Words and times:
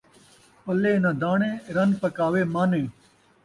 پلے 0.63 0.93
ناں 1.03 1.15
داݨے، 1.21 1.51
رن 1.75 1.89
پکاوے 2.01 2.41
مانے 2.53 2.83